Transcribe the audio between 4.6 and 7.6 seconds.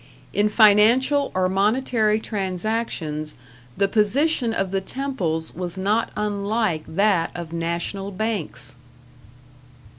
the temples was not unlike that of